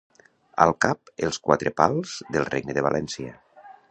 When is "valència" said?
2.89-3.37